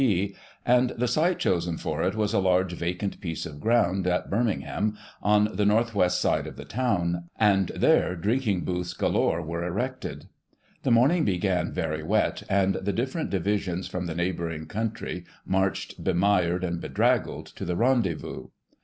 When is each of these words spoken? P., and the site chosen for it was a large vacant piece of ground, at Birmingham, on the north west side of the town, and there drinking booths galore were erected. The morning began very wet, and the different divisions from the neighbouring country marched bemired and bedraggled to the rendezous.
P., 0.01 0.33
and 0.65 0.89
the 0.97 1.07
site 1.07 1.37
chosen 1.37 1.77
for 1.77 2.01
it 2.01 2.15
was 2.15 2.33
a 2.33 2.39
large 2.39 2.73
vacant 2.73 3.21
piece 3.21 3.45
of 3.45 3.59
ground, 3.59 4.07
at 4.07 4.31
Birmingham, 4.31 4.97
on 5.21 5.49
the 5.53 5.63
north 5.63 5.93
west 5.93 6.19
side 6.19 6.47
of 6.47 6.55
the 6.55 6.65
town, 6.65 7.25
and 7.39 7.67
there 7.75 8.15
drinking 8.15 8.61
booths 8.61 8.95
galore 8.95 9.43
were 9.43 9.63
erected. 9.63 10.25
The 10.81 10.89
morning 10.89 11.23
began 11.23 11.71
very 11.71 12.01
wet, 12.01 12.41
and 12.49 12.77
the 12.77 12.93
different 12.93 13.29
divisions 13.29 13.87
from 13.87 14.07
the 14.07 14.15
neighbouring 14.15 14.65
country 14.65 15.23
marched 15.45 16.03
bemired 16.03 16.63
and 16.63 16.81
bedraggled 16.81 17.45
to 17.55 17.63
the 17.63 17.75
rendezous. 17.75 18.47